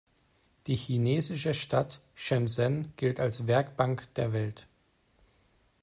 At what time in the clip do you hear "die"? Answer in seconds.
0.65-0.73